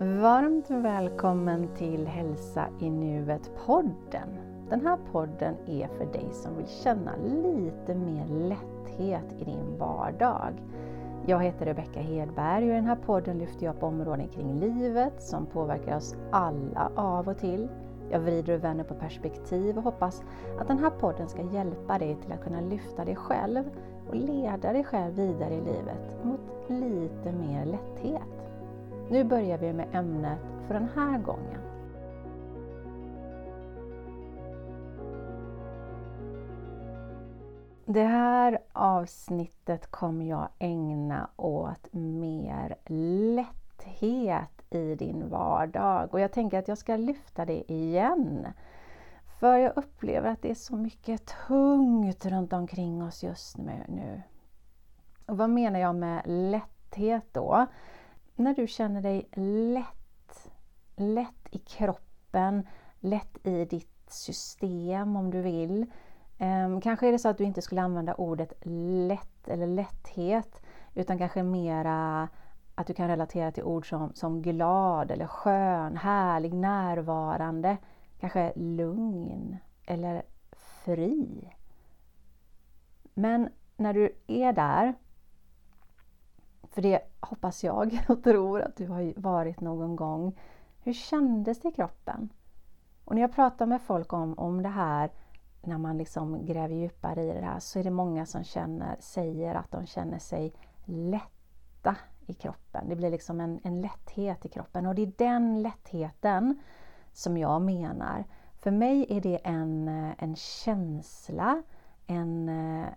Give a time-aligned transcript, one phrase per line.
[0.00, 4.28] Varmt välkommen till Hälsa i nuet-podden.
[4.68, 10.52] Den här podden är för dig som vill känna lite mer lätthet i din vardag.
[11.26, 15.22] Jag heter Rebecka Hedberg och i den här podden lyfter jag upp områden kring livet
[15.22, 17.68] som påverkar oss alla av och till.
[18.10, 20.22] Jag vrider och vänder på perspektiv och hoppas
[20.60, 23.64] att den här podden ska hjälpa dig till att kunna lyfta dig själv
[24.08, 28.37] och leda dig själv vidare i livet mot lite mer lätthet.
[29.10, 31.60] Nu börjar vi med ämnet för den här gången.
[37.86, 42.76] Det här avsnittet kommer jag ägna åt mer
[43.34, 48.46] lätthet i din vardag och jag tänker att jag ska lyfta det igen.
[49.40, 54.22] För jag upplever att det är så mycket tungt runt omkring oss just nu.
[55.26, 57.66] Och vad menar jag med lätthet då?
[58.38, 60.50] När du känner dig lätt,
[60.96, 62.66] lätt i kroppen,
[63.00, 65.86] lätt i ditt system om du vill.
[66.38, 68.52] Ehm, kanske är det så att du inte skulle använda ordet
[69.08, 70.62] lätt eller lätthet
[70.94, 72.28] utan kanske mera
[72.74, 77.76] att du kan relatera till ord som, som glad eller skön, härlig, närvarande,
[78.20, 80.22] kanske lugn eller
[80.84, 81.52] fri.
[83.14, 84.94] Men när du är där
[86.78, 90.38] för det hoppas jag och tror att du har varit någon gång.
[90.82, 92.28] Hur kändes det i kroppen?
[93.04, 95.10] Och när jag pratar med folk om, om det här,
[95.62, 99.54] när man liksom gräver djupare i det här, så är det många som känner, säger
[99.54, 100.52] att de känner sig
[100.84, 102.88] lätta i kroppen.
[102.88, 106.58] Det blir liksom en, en lätthet i kroppen och det är den lättheten
[107.12, 108.24] som jag menar.
[108.54, 111.62] För mig är det en, en känsla,
[112.06, 112.48] en,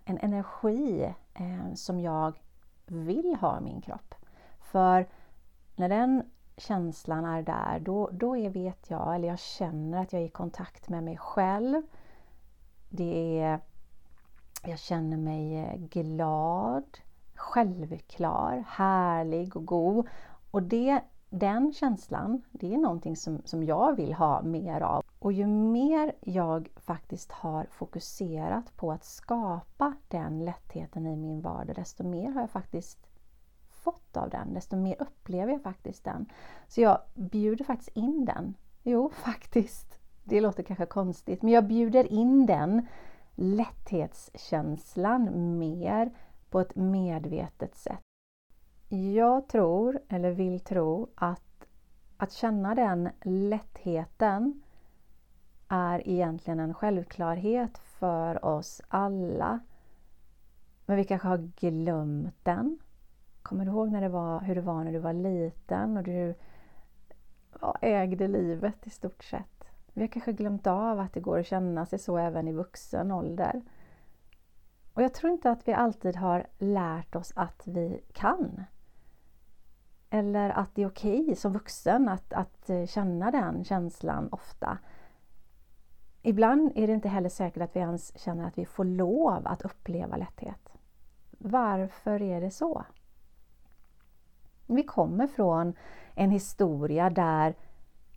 [0.04, 2.34] en energi eh, som jag
[2.92, 4.14] vill ha min kropp.
[4.60, 5.06] För
[5.76, 10.22] när den känslan är där, då, då är, vet jag, eller jag känner att jag
[10.22, 11.82] är i kontakt med mig själv.
[12.88, 13.60] Det är,
[14.64, 16.98] jag känner mig eh, glad,
[17.34, 20.06] självklar, härlig och god.
[20.50, 21.00] Och det,
[21.30, 25.04] den känslan, det är någonting som, som jag vill ha mer av.
[25.22, 31.76] Och ju mer jag faktiskt har fokuserat på att skapa den lättheten i min vardag,
[31.76, 32.98] desto mer har jag faktiskt
[33.70, 36.26] fått av den, desto mer upplever jag faktiskt den.
[36.68, 38.54] Så jag bjuder faktiskt in den.
[38.82, 39.98] Jo, faktiskt.
[40.24, 42.86] Det låter kanske konstigt, men jag bjuder in den
[43.34, 46.10] lätthetskänslan mer
[46.50, 48.00] på ett medvetet sätt.
[48.88, 51.42] Jag tror, eller vill tro, att
[52.16, 54.62] att känna den lättheten
[55.72, 59.60] är egentligen en självklarhet för oss alla.
[60.86, 62.78] Men vi kanske har glömt den.
[63.42, 66.34] Kommer du ihåg när det var, hur det var när du var liten och du
[67.60, 69.64] ja, ägde livet i stort sett?
[69.92, 73.10] Vi har kanske glömt av att det går att känna sig så även i vuxen
[73.10, 73.62] ålder.
[74.94, 78.64] Och jag tror inte att vi alltid har lärt oss att vi kan.
[80.10, 84.78] Eller att det är okej okay som vuxen att, att eh, känna den känslan ofta.
[86.22, 89.62] Ibland är det inte heller säkert att vi ens känner att vi får lov att
[89.62, 90.72] uppleva lätthet.
[91.38, 92.84] Varför är det så?
[94.66, 95.74] Vi kommer från
[96.14, 97.54] en historia där,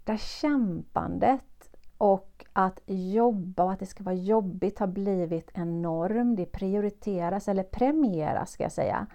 [0.04, 6.36] där kämpandet och att jobba och att det ska vara jobbigt har blivit en norm.
[6.36, 9.08] Det prioriteras eller premieras ska jag säga.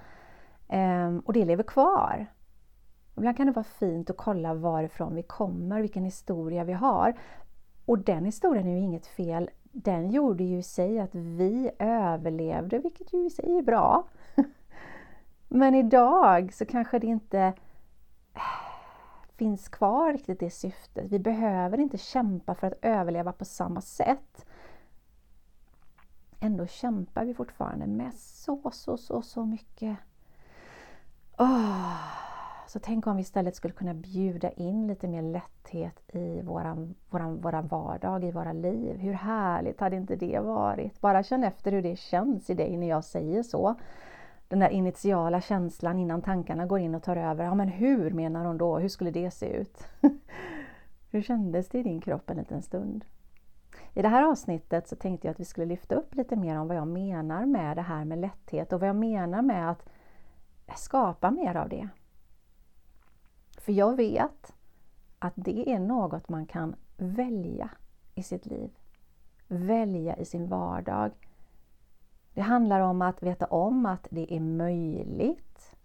[0.68, 2.26] Ehm, och det lever kvar.
[3.16, 7.14] Ibland kan det vara fint att kolla varifrån vi kommer, vilken historia vi har.
[7.90, 9.50] Och den historien är ju inget fel.
[9.62, 14.08] Den gjorde ju i sig att vi överlevde, vilket ju i sig är bra.
[15.48, 17.52] Men idag så kanske det inte
[19.36, 21.12] finns kvar riktigt det syftet.
[21.12, 24.46] Vi behöver inte kämpa för att överleva på samma sätt.
[26.40, 29.96] Ändå kämpar vi fortfarande med så, så, så, så mycket.
[31.38, 32.29] Oh.
[32.70, 37.40] Så tänk om vi istället skulle kunna bjuda in lite mer lätthet i våran, våran,
[37.40, 38.96] våran vardag, i våra liv.
[38.96, 41.00] Hur härligt hade inte det varit?
[41.00, 43.74] Bara känn efter hur det känns i dig när jag säger så.
[44.48, 47.44] Den där initiala känslan innan tankarna går in och tar över.
[47.44, 48.78] Ja, men hur menar hon då?
[48.78, 49.88] Hur skulle det se ut?
[51.10, 53.04] hur kändes det i din kropp en liten stund?
[53.94, 56.68] I det här avsnittet så tänkte jag att vi skulle lyfta upp lite mer om
[56.68, 59.88] vad jag menar med det här med lätthet och vad jag menar med att
[60.76, 61.88] skapa mer av det.
[63.60, 64.54] För jag vet
[65.18, 67.70] att det är något man kan välja
[68.14, 68.70] i sitt liv.
[69.46, 71.12] Välja i sin vardag.
[72.34, 75.76] Det handlar om att veta om att det är möjligt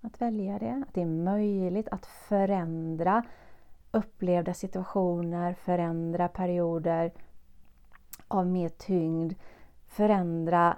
[0.00, 3.24] att välja det, att det är möjligt att förändra
[3.90, 7.12] upplevda situationer, förändra perioder
[8.28, 9.34] av mer tyngd,
[9.86, 10.76] förändra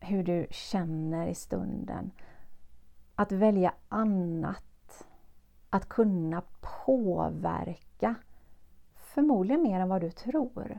[0.00, 2.10] hur du känner i stunden.
[3.14, 4.64] Att välja annat.
[5.70, 8.14] Att kunna påverka.
[8.94, 10.78] Förmodligen mer än vad du tror.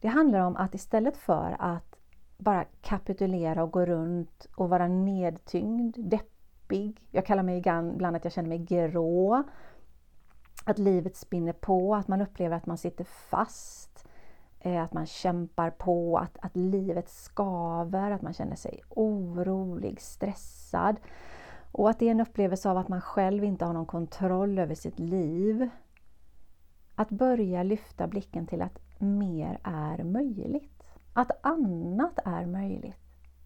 [0.00, 1.96] Det handlar om att istället för att
[2.38, 7.00] bara kapitulera och gå runt och vara nedtyngd, deppig.
[7.10, 9.42] Jag kallar mig ibland att jag känner mig grå.
[10.64, 14.08] Att livet spinner på, att man upplever att man sitter fast.
[14.60, 20.96] Eh, att man kämpar på, att, att livet skaver, att man känner sig orolig, stressad.
[21.76, 24.74] Och att det är en upplevelse av att man själv inte har någon kontroll över
[24.74, 25.68] sitt liv.
[26.94, 30.82] Att börja lyfta blicken till att mer är möjligt.
[31.12, 32.96] Att annat är möjligt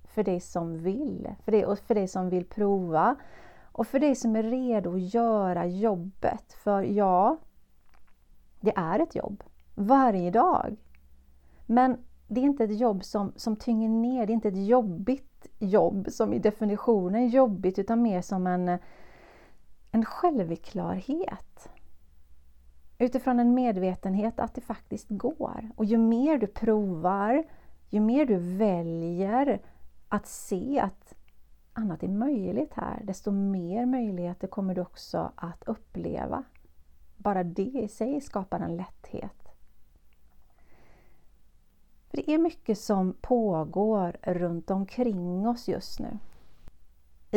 [0.04, 3.16] för dig som vill, för dig, och för dig som vill prova
[3.62, 6.52] och för dig som är redo att göra jobbet.
[6.52, 7.36] För ja,
[8.60, 9.44] det är ett jobb
[9.74, 10.76] varje dag.
[11.66, 15.29] Men det är inte ett jobb som, som tynger ner, det är inte ett jobbigt
[15.58, 18.78] jobb som i definitionen är jobbigt utan mer som en,
[19.90, 21.70] en självklarhet
[22.98, 25.70] utifrån en medvetenhet att det faktiskt går.
[25.76, 27.44] Och ju mer du provar,
[27.88, 29.60] ju mer du väljer
[30.08, 31.14] att se att
[31.72, 36.44] annat är möjligt här, desto mer möjligheter kommer du också att uppleva.
[37.16, 39.39] Bara det i sig skapar en lätthet.
[42.10, 46.18] För Det är mycket som pågår runt omkring oss just nu.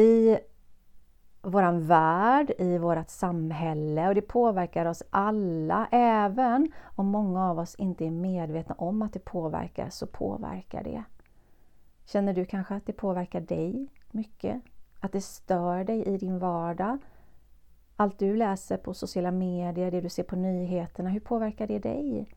[0.02, 0.38] I
[1.42, 5.88] våran värld, i vårt samhälle och det påverkar oss alla.
[5.92, 11.04] Även om många av oss inte är medvetna om att det påverkar, så påverkar det.
[12.06, 14.62] Känner du kanske att det påverkar dig mycket?
[15.00, 16.98] Att det stör dig i din vardag?
[17.96, 22.28] Allt du läser på sociala medier, det du ser på nyheterna, hur påverkar det dig?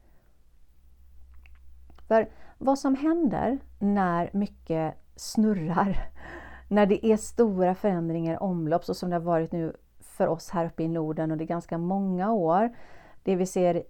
[2.08, 5.98] För vad som händer när mycket snurrar
[6.68, 10.50] när det är stora förändringar i omlopp, så som det har varit nu för oss
[10.50, 12.74] här uppe i Norden under ganska många år.
[13.22, 13.82] Det vi ser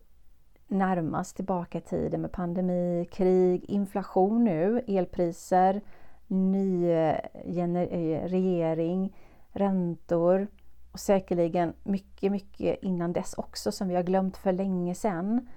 [0.69, 5.81] närmast tillbaka i tiden med pandemi, krig, inflation nu, elpriser,
[6.27, 9.17] ny eh, eh, regering,
[9.49, 10.47] räntor
[10.93, 15.49] och säkerligen mycket, mycket innan dess också som vi har glömt för länge sedan.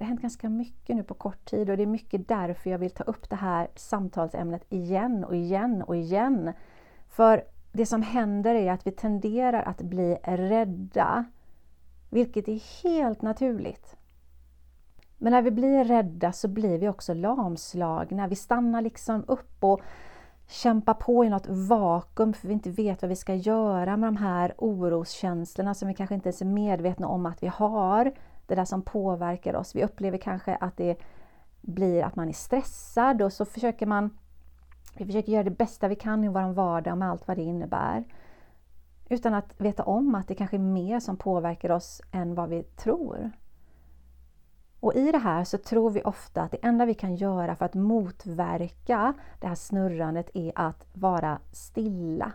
[0.00, 2.78] Det har hänt ganska mycket nu på kort tid och det är mycket därför jag
[2.78, 6.52] vill ta upp det här samtalsämnet igen och igen och igen.
[7.08, 11.24] För det som händer är att vi tenderar att bli rädda,
[12.10, 13.96] vilket är helt naturligt.
[15.18, 18.26] Men när vi blir rädda så blir vi också lamslagna.
[18.26, 19.80] Vi stannar liksom upp och
[20.48, 24.16] kämpar på i något vakuum för vi inte vet vad vi ska göra med de
[24.16, 28.12] här oroskänslorna som vi kanske inte ens är medvetna om att vi har
[28.50, 29.74] det där som påverkar oss.
[29.74, 30.96] Vi upplever kanske att det
[31.60, 34.10] blir att man är stressad och så försöker man
[34.94, 38.04] vi försöker göra det bästa vi kan i vår vardag med allt vad det innebär.
[39.08, 42.62] Utan att veta om att det kanske är mer som påverkar oss än vad vi
[42.62, 43.30] tror.
[44.80, 47.64] Och i det här så tror vi ofta att det enda vi kan göra för
[47.64, 52.32] att motverka det här snurrandet är att vara stilla.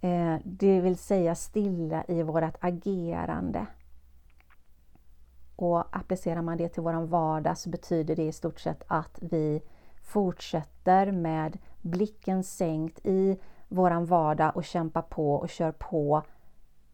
[0.00, 3.66] Eh, det vill säga stilla i vårt agerande.
[5.62, 9.62] Och applicerar man det till vår vardag så betyder det i stort sett att vi
[10.02, 13.38] fortsätter med blicken sänkt i
[13.68, 16.22] våran vardag och kämpar på och kör på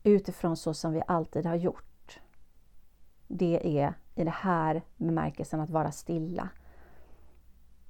[0.03, 2.21] utifrån så som vi alltid har gjort.
[3.29, 6.49] Det är i det här bemärkelsen att vara stilla.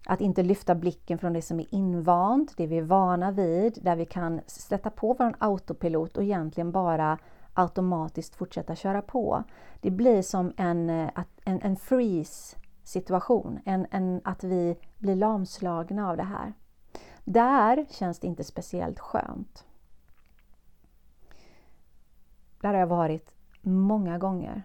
[0.06, 3.97] Att inte lyfta blicken från det som är invant, det vi är vana vid, där
[3.97, 7.18] vi kan sätta på vår autopilot och egentligen bara
[7.55, 9.45] automatiskt fortsätta köra på.
[9.81, 11.11] Det blir som en, eh,
[11.45, 16.52] en, en freeze situation, en, en, att vi blir lamslagna av det här.
[17.25, 19.64] Där känns det inte speciellt skönt.
[22.61, 24.62] Där har jag varit många gånger.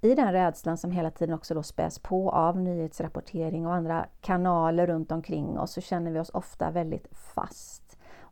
[0.00, 4.86] I den rädslan som hela tiden också då späs på av nyhetsrapportering och andra kanaler
[4.86, 7.85] runt omkring oss så känner vi oss ofta väldigt fast.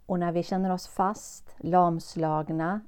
[0.07, 2.81] Och när vi känner oss fast, lamslagna,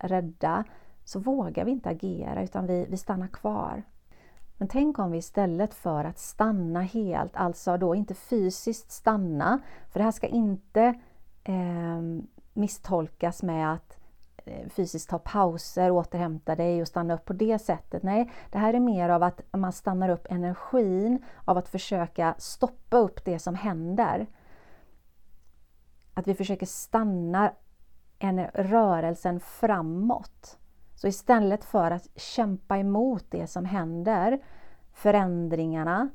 [0.00, 0.64] rädda,
[1.04, 3.82] så vågar vi inte agera utan vi, vi stannar kvar.
[4.56, 9.58] Men tänk om vi istället för att stanna helt, alltså då inte fysiskt stanna,
[9.90, 10.94] för det här ska inte
[11.44, 12.02] eh,
[12.52, 13.98] misstolkas med att
[14.36, 18.02] eh, fysiskt ta pauser, återhämta dig och stanna upp på det sättet.
[18.02, 22.96] Nej, det här är mer av att man stannar upp energin av att försöka stoppa
[22.96, 24.26] upp det som händer
[26.14, 27.52] att vi försöker stanna
[28.18, 30.58] en rörelsen framåt.
[30.94, 34.42] Så istället för att kämpa emot det som händer,
[34.92, 36.08] förändringarna,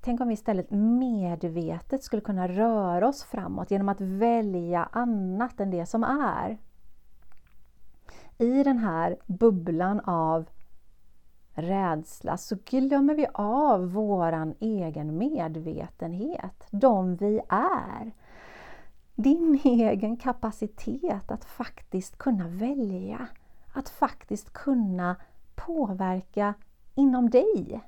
[0.00, 5.70] tänk om vi istället medvetet skulle kunna röra oss framåt genom att välja annat än
[5.70, 6.58] det som är.
[8.38, 10.44] I den här bubblan av
[11.54, 18.12] rädsla så glömmer vi av våran egen medvetenhet, de vi är.
[19.18, 23.26] Din egen kapacitet att faktiskt kunna välja,
[23.72, 25.16] att faktiskt kunna
[25.54, 26.54] påverka
[26.94, 27.80] inom dig.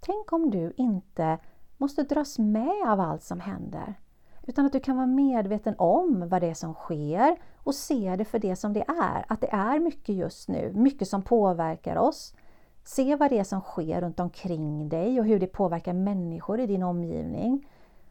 [0.00, 1.38] Tänk om du inte
[1.76, 3.94] måste dras med av allt som händer,
[4.46, 8.24] utan att du kan vara medveten om vad det är som sker och se det
[8.24, 12.34] för det som det är, att det är mycket just nu, mycket som påverkar oss.
[12.84, 16.66] Se vad det är som sker runt omkring dig och hur det påverkar människor i
[16.66, 17.66] din omgivning.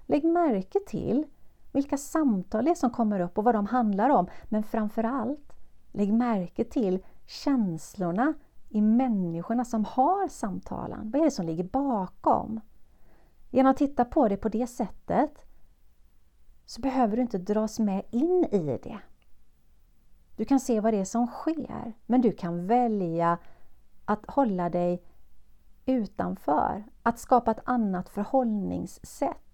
[0.06, 1.26] Lägg märke till
[1.72, 4.28] vilka samtal det är som kommer upp och vad de handlar om.
[4.44, 5.54] Men framförallt,
[5.92, 8.34] lägg märke till känslorna
[8.70, 11.12] i människorna som har samtalen.
[11.12, 12.62] Vad är det som ligger bakom?
[13.50, 15.46] Genom att titta på det på det sättet
[16.66, 19.00] så behöver du inte dras med in i det.
[20.36, 23.38] Du kan se vad det är som sker, men du kan välja
[24.06, 25.04] att hålla dig
[25.86, 29.51] utanför, att skapa ett annat förhållningssätt.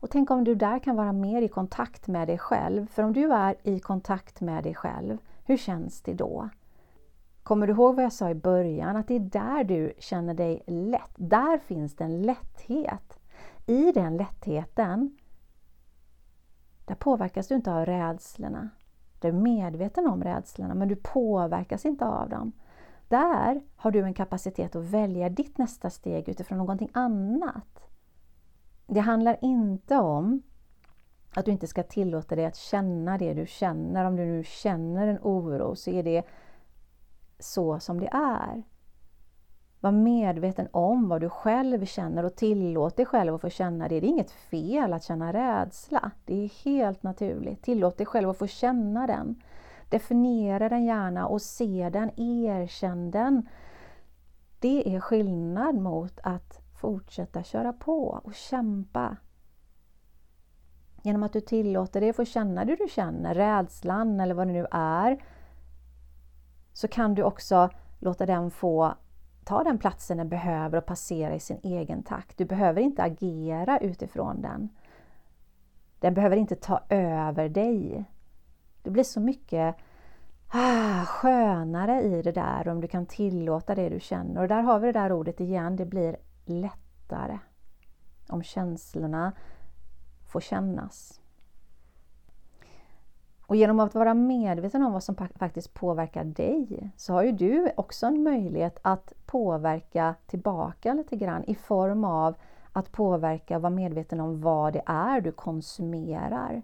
[0.00, 2.86] Och tänk om du där kan vara mer i kontakt med dig själv.
[2.86, 6.48] För om du är i kontakt med dig själv, hur känns det då?
[7.42, 8.96] Kommer du ihåg vad jag sa i början?
[8.96, 11.14] Att det är där du känner dig lätt.
[11.16, 13.18] Där finns det en lätthet.
[13.66, 15.18] I den lättheten,
[16.84, 18.68] där påverkas du inte av rädslorna.
[19.20, 22.52] Du är medveten om rädslorna men du påverkas inte av dem.
[23.08, 27.89] Där har du en kapacitet att välja ditt nästa steg utifrån någonting annat.
[28.92, 30.42] Det handlar inte om
[31.34, 34.04] att du inte ska tillåta dig att känna det du känner.
[34.04, 36.22] Om du nu känner en oro så är det
[37.38, 38.62] så som det är.
[39.80, 44.00] Var medveten om vad du själv känner och tillåt dig själv att få känna det.
[44.00, 46.10] Det är inget fel att känna rädsla.
[46.24, 47.62] Det är helt naturligt.
[47.62, 49.42] Tillåt dig själv att få känna den.
[49.88, 53.48] Definiera den gärna och se den, erkänn den.
[54.58, 59.16] Det är skillnad mot att fortsätta köra på och kämpa.
[61.02, 64.52] Genom att du tillåter dig att få känna det du känner, rädslan eller vad det
[64.52, 65.24] nu är,
[66.72, 68.94] så kan du också låta den få
[69.44, 72.38] ta den platsen den behöver och passera i sin egen takt.
[72.38, 74.68] Du behöver inte agera utifrån den.
[75.98, 78.04] Den behöver inte ta över dig.
[78.82, 79.76] Det blir så mycket
[80.48, 84.40] ah, skönare i det där om du kan tillåta det du känner.
[84.40, 86.16] Och där har vi det där ordet igen, det blir
[86.50, 87.38] lättare.
[88.28, 89.32] Om känslorna
[90.26, 91.20] får kännas.
[93.46, 97.72] Och genom att vara medveten om vad som faktiskt påverkar dig så har ju du
[97.76, 102.34] också en möjlighet att påverka tillbaka lite grann i form av
[102.72, 106.62] att påverka och vara medveten om vad det är du konsumerar.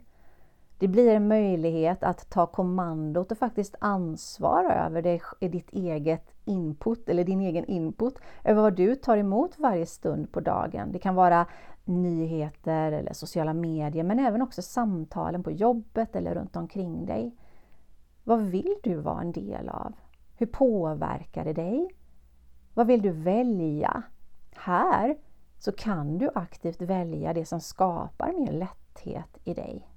[0.78, 7.08] Det blir en möjlighet att ta kommandot och faktiskt ansvara över det, ditt eget input
[7.08, 10.92] eller din egen input över vad du tar emot varje stund på dagen.
[10.92, 11.46] Det kan vara
[11.84, 17.36] nyheter eller sociala medier men även också samtalen på jobbet eller runt omkring dig.
[18.24, 19.92] Vad vill du vara en del av?
[20.36, 21.88] Hur påverkar det dig?
[22.74, 24.02] Vad vill du välja?
[24.56, 25.16] Här
[25.58, 29.95] så kan du aktivt välja det som skapar mer lätthet i dig.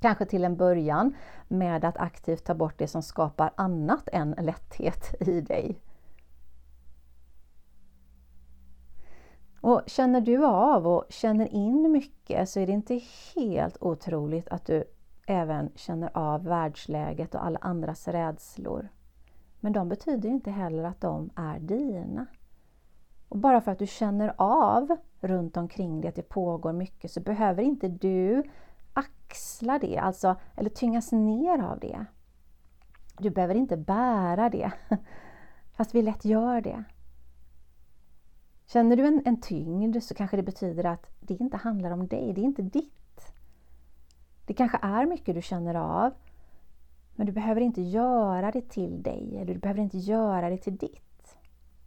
[0.00, 1.14] Kanske till en början
[1.48, 5.80] med att aktivt ta bort det som skapar annat än lätthet i dig.
[9.60, 13.00] Och Känner du av och känner in mycket så är det inte
[13.34, 14.84] helt otroligt att du
[15.26, 18.88] även känner av världsläget och alla andras rädslor.
[19.60, 22.26] Men de betyder inte heller att de är dina.
[23.28, 27.20] Och bara för att du känner av runt omkring dig att det pågår mycket så
[27.20, 28.42] behöver inte du
[28.92, 32.04] axla det, alltså, eller tyngas ner av det.
[33.18, 34.72] Du behöver inte bära det,
[35.72, 36.84] fast vi lätt gör det.
[38.66, 42.32] Känner du en, en tyngd så kanske det betyder att det inte handlar om dig,
[42.32, 43.32] det är inte ditt.
[44.46, 46.12] Det kanske är mycket du känner av,
[47.14, 50.76] men du behöver inte göra det till dig, eller du behöver inte göra det till
[50.76, 51.36] ditt.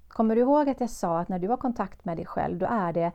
[0.07, 2.65] Kommer du ihåg att jag sa att när du har kontakt med dig själv, då
[2.65, 3.11] är det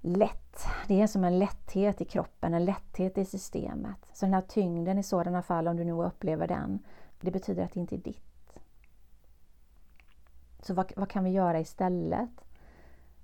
[0.00, 0.66] lätt.
[0.88, 3.96] Det är som en lätthet i kroppen, en lätthet i systemet.
[4.12, 6.78] Så den här tyngden i sådana fall, om du nu upplever den,
[7.20, 8.58] det betyder att det inte är ditt.
[10.62, 12.30] Så vad, vad kan vi göra istället?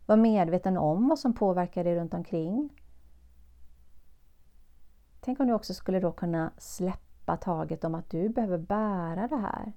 [0.07, 2.71] Var medveten om vad som påverkar dig runt omkring.
[5.21, 9.37] Tänk om du också skulle då kunna släppa taget om att du behöver bära det
[9.37, 9.73] här.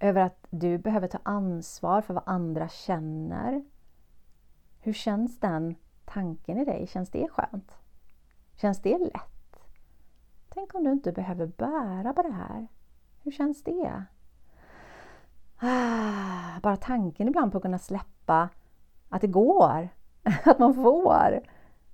[0.00, 3.64] Över att du behöver ta ansvar för vad andra känner.
[4.80, 5.74] Hur känns den
[6.12, 6.86] tanken i dig?
[6.86, 7.78] Känns det skönt?
[8.56, 9.66] Känns det lätt?
[10.48, 12.66] Tänk om du inte behöver bära på det här?
[13.22, 14.04] Hur känns det?
[15.58, 18.48] Ah, bara tanken ibland på att kunna släppa
[19.08, 19.88] att det går,
[20.44, 21.40] att man får,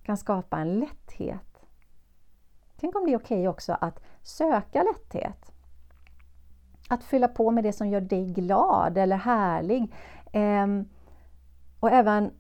[0.02, 1.64] kan skapa en lätthet.
[2.80, 5.52] Tänk om det är okej okay också att söka lätthet.
[6.88, 9.94] Att fylla på med det som gör dig glad eller härlig.
[10.32, 10.88] Ehm,
[11.80, 12.30] och även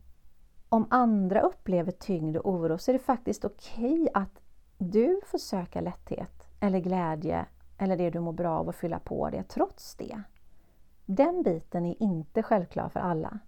[0.68, 4.40] om andra upplever tyngd och oro så är det faktiskt okej okay att
[4.78, 7.46] du får söka lätthet eller glädje
[7.78, 10.22] eller det du mår bra av och fylla på det trots det.
[11.06, 13.38] Den biten är inte självklar för alla.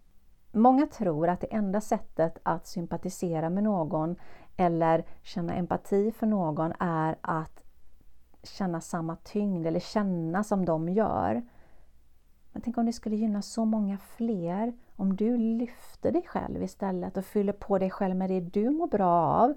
[0.53, 4.17] Många tror att det enda sättet att sympatisera med någon
[4.57, 7.63] eller känna empati för någon är att
[8.43, 11.43] känna samma tyngd eller känna som de gör.
[12.53, 17.17] Men tänk om det skulle gynna så många fler om du lyfter dig själv istället
[17.17, 19.55] och fyller på dig själv med det du mår bra av.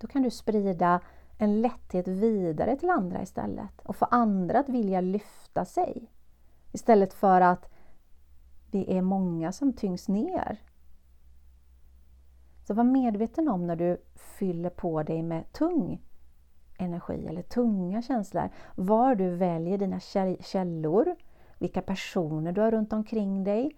[0.00, 1.00] Då kan du sprida
[1.38, 6.10] en lätthet vidare till andra istället och få andra att vilja lyfta sig.
[6.72, 7.70] Istället för att
[8.70, 10.58] vi är många som tyngs ner.
[12.66, 16.02] Så var medveten om när du fyller på dig med tung
[16.78, 18.50] energi eller tunga känslor.
[18.74, 20.00] Var du väljer dina
[20.40, 21.16] källor,
[21.60, 23.76] vilka personer du har runt omkring dig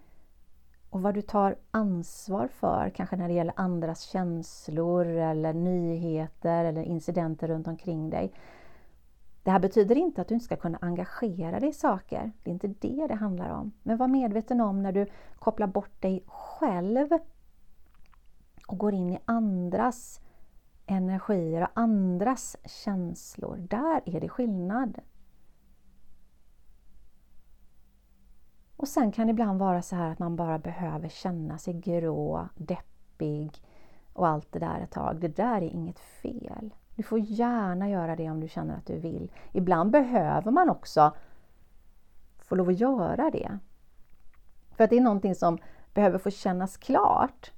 [0.89, 6.83] och vad du tar ansvar för, kanske när det gäller andras känslor eller nyheter eller
[6.83, 8.33] incidenter runt omkring dig.
[9.43, 12.31] Det här betyder inte att du inte ska kunna engagera dig i saker.
[12.43, 13.71] Det är inte det det handlar om.
[13.83, 15.05] Men var medveten om när du
[15.39, 17.07] kopplar bort dig själv
[18.67, 20.21] och går in i andras
[20.85, 23.57] energier och andras känslor.
[23.57, 24.99] Där är det skillnad.
[28.83, 32.47] Och sen kan det ibland vara så här att man bara behöver känna sig grå,
[32.55, 33.51] deppig
[34.13, 35.19] och allt det där ett tag.
[35.19, 36.73] Det där är inget fel.
[36.95, 39.31] Du får gärna göra det om du känner att du vill.
[39.51, 41.15] Ibland behöver man också
[42.37, 43.59] få lov att göra det.
[44.71, 45.57] För att det är någonting som
[45.93, 47.51] behöver få kännas klart.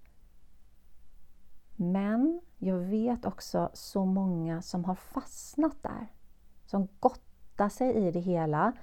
[1.75, 6.07] Men jag vet också så många som har fastnat där.
[6.65, 8.73] Som gottar sig i det hela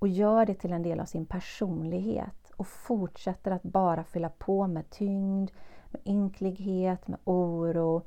[0.00, 4.66] och gör det till en del av sin personlighet och fortsätter att bara fylla på
[4.66, 5.50] med tyngd,
[5.90, 8.02] med ynklighet, med oro.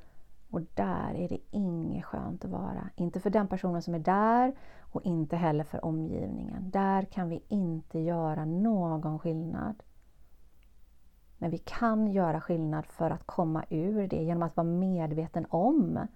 [0.50, 2.90] Och där är det inget skönt att vara.
[2.96, 6.70] Inte för den personen som är där och inte heller för omgivningen.
[6.72, 9.84] Där kan vi inte göra någon skillnad.
[11.38, 16.08] Men vi kan göra skillnad för att komma ur det genom att vara medveten om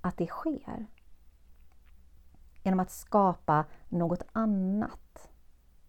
[0.00, 0.86] att det sker.
[2.66, 5.28] Genom att skapa något annat.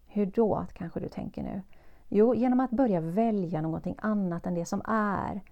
[0.06, 1.62] Hur då, kanske du tänker nu?
[2.08, 5.42] Jo, genom att börja välja någonting annat än det som är.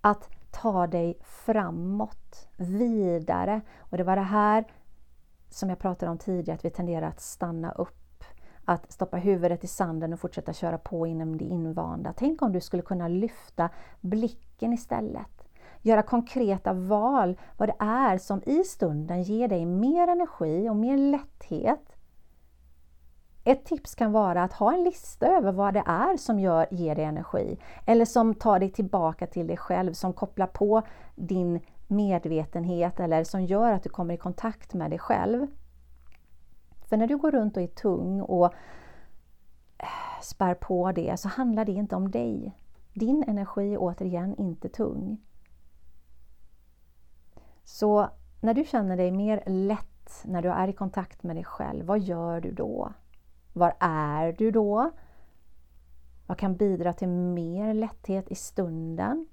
[0.00, 3.60] Att ta dig framåt, vidare.
[3.78, 4.64] Och det var det här
[5.50, 8.24] som jag pratade om tidigare, att vi tenderar att stanna upp.
[8.64, 12.14] Att stoppa huvudet i sanden och fortsätta köra på inom det invanda.
[12.16, 15.43] Tänk om du skulle kunna lyfta blicken istället
[15.84, 20.96] göra konkreta val vad det är som i stunden ger dig mer energi och mer
[20.96, 21.96] lätthet.
[23.44, 26.94] Ett tips kan vara att ha en lista över vad det är som gör, ger
[26.94, 30.82] dig energi eller som tar dig tillbaka till dig själv, som kopplar på
[31.14, 35.46] din medvetenhet eller som gör att du kommer i kontakt med dig själv.
[36.88, 38.54] För när du går runt och är tung och
[40.22, 42.52] spär på det så handlar det inte om dig.
[42.92, 45.18] Din energi är återigen inte tung.
[47.64, 48.08] Så
[48.40, 51.98] när du känner dig mer lätt, när du är i kontakt med dig själv, vad
[52.00, 52.92] gör du då?
[53.52, 54.90] Var är du då?
[56.26, 59.26] Vad kan bidra till mer lätthet i stunden?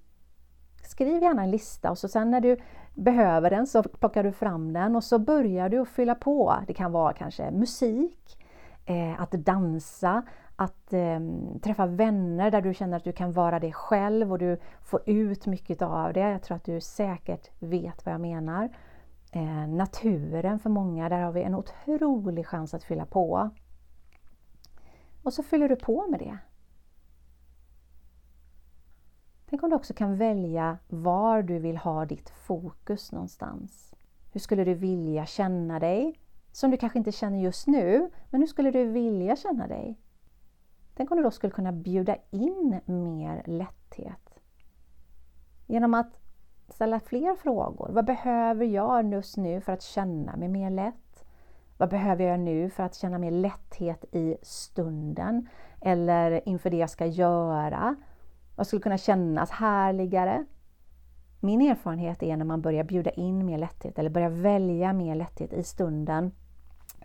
[0.84, 2.58] Skriv gärna en lista och så sen när du
[2.94, 6.56] behöver den så plockar du fram den och så börjar du att fylla på.
[6.68, 8.38] Det kan vara kanske musik,
[8.86, 10.24] eh, att dansa,
[10.62, 11.20] att eh,
[11.62, 15.46] träffa vänner där du känner att du kan vara dig själv och du får ut
[15.46, 16.20] mycket av det.
[16.20, 18.70] Jag tror att du säkert vet vad jag menar.
[19.32, 23.50] Eh, naturen för många, där har vi en otrolig chans att fylla på.
[25.24, 26.38] Och så fyller du på med det.
[29.50, 33.94] Tänk om du också kan välja var du vill ha ditt fokus någonstans.
[34.32, 36.20] Hur skulle du vilja känna dig?
[36.52, 39.98] Som du kanske inte känner just nu, men hur skulle du vilja känna dig?
[41.02, 44.40] Tänk om du då skulle kunna bjuda in mer lätthet.
[45.68, 46.20] Genom att
[46.68, 47.90] ställa fler frågor.
[47.92, 51.26] Vad behöver jag just nu för att känna mig mer lätt?
[51.78, 55.48] Vad behöver jag nu för att känna mer lätthet i stunden
[55.82, 57.96] eller inför det jag ska göra?
[58.56, 60.46] Vad skulle kunna kännas härligare?
[61.40, 65.54] Min erfarenhet är när man börjar bjuda in mer lätthet eller börjar välja mer lätthet
[65.54, 66.32] i stunden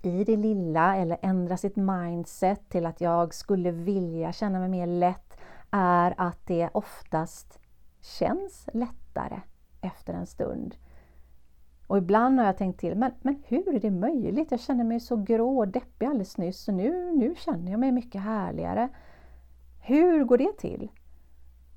[0.02, 4.86] i det lilla eller ändra sitt mindset till att jag skulle vilja känna mig mer
[4.86, 5.38] lätt
[5.70, 7.58] är att det oftast
[8.00, 9.40] känns lättare
[9.80, 10.76] efter en stund.
[11.86, 14.50] Och ibland har jag tänkt till, men, men hur är det möjligt?
[14.50, 17.92] Jag känner mig så grå och deppig alldeles nyss och nu, nu känner jag mig
[17.92, 18.88] mycket härligare.
[19.80, 20.90] Hur går det till?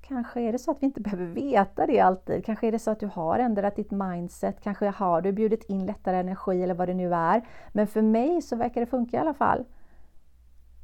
[0.09, 2.45] Kanske är det så att vi inte behöver veta det alltid.
[2.45, 4.61] Kanske är det så att du har ändrat ditt mindset.
[4.61, 7.47] Kanske har du bjudit in lättare energi eller vad det nu är.
[7.71, 9.65] Men för mig så verkar det funka i alla fall.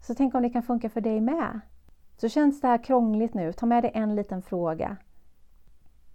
[0.08, 1.60] Så tänk om det kan funka för dig med.
[2.18, 4.98] Så känns det här krångligt nu, ta med dig en liten fråga.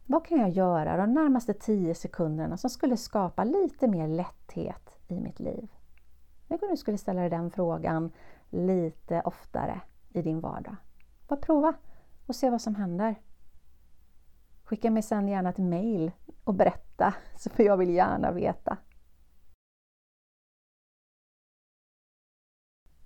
[0.06, 5.20] Vad kan jag göra de närmaste 10 sekunderna som skulle skapa lite mer lätthet i
[5.20, 5.68] mitt liv?
[6.48, 8.12] Tänk om du skulle ställa dig den frågan
[8.50, 10.76] lite oftare i din vardag.
[11.28, 11.74] Bara prova
[12.26, 13.14] och se vad som händer.
[14.64, 16.12] Skicka mig sen gärna ett mail
[16.44, 17.14] och berätta,
[17.50, 18.78] för jag vill gärna veta.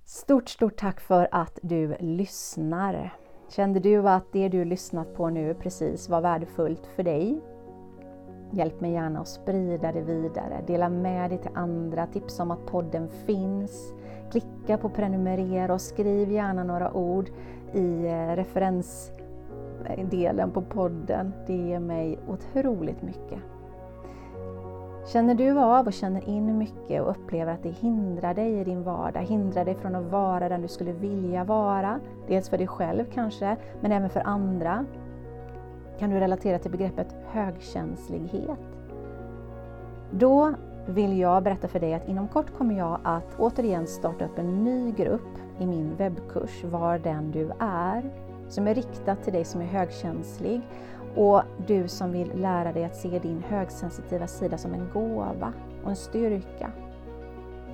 [0.04, 3.16] Stort, stort tack för att du lyssnar.
[3.48, 7.40] Kände du att det du lyssnat på nu precis var värdefullt för dig?
[8.52, 10.64] Hjälp mig gärna att sprida det vidare.
[10.66, 13.94] Dela med dig till andra, tipsa om att podden finns.
[14.30, 17.30] Klicka på prenumerera och skriv gärna några ord
[17.74, 21.32] i eh, referensdelen på podden.
[21.46, 23.38] Det ger mig otroligt mycket.
[25.06, 28.82] Känner du av och känner in mycket och upplever att det hindrar dig i din
[28.82, 33.04] vardag, hindrar dig från att vara den du skulle vilja vara, dels för dig själv
[33.14, 34.84] kanske, men även för andra,
[35.98, 38.58] kan du relatera till begreppet högkänslighet.
[40.10, 40.54] Då
[40.86, 44.64] vill jag berätta för dig att inom kort kommer jag att återigen starta upp en
[44.64, 48.02] ny grupp i min webbkurs Var den du är,
[48.48, 50.60] som är riktad till dig som är högkänslig
[51.16, 55.52] och du som vill lära dig att se din högsensitiva sida som en gåva
[55.84, 56.70] och en styrka.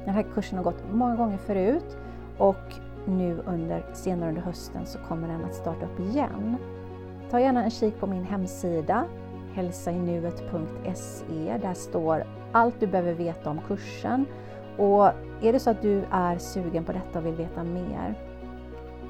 [0.04, 1.96] Den här kursen har gått många gånger förut
[2.38, 2.74] och
[3.06, 6.56] nu under, senare under hösten så kommer den att starta upp igen.
[7.30, 9.04] Ta gärna en kik på min hemsida
[9.54, 11.58] hälsainuet.se.
[11.62, 14.26] Där står allt du behöver veta om kursen.
[14.76, 15.06] Och
[15.42, 18.14] är det så att du är sugen på detta och vill veta mer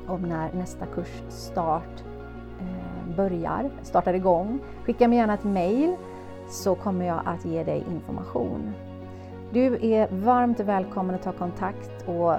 [0.06, 2.04] om när nästa kursstart start
[3.16, 5.96] börjar, startar igång, skicka mig gärna ett mail
[6.48, 8.72] så kommer jag att ge dig information.
[9.52, 12.34] Du är varmt välkommen att ta kontakt och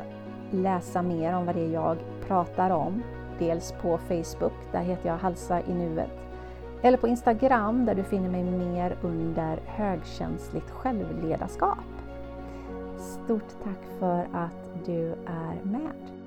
[0.51, 3.03] läsa mer om vad det är jag pratar om.
[3.39, 6.21] Dels på Facebook, där heter jag Halsa i nuet
[6.81, 11.77] eller på Instagram där du finner mig mer under högkänsligt självledarskap.
[13.01, 16.20] Stort tack för att du är med!